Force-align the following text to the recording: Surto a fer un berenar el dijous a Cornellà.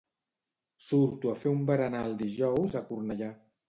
Surto 0.85 1.31
a 1.35 1.35
fer 1.43 1.55
un 1.59 1.63
berenar 1.71 2.05
el 2.09 2.19
dijous 2.27 2.79
a 2.83 2.87
Cornellà. 2.93 3.35